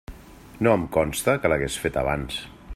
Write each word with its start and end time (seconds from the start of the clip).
No 0.67 0.73
em 0.77 0.87
consta 0.97 1.37
que 1.45 1.53
l'hagués 1.53 1.79
feta 1.85 2.05
abans. 2.05 2.43